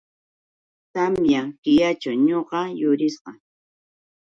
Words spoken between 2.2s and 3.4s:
ñuqa yurisqa.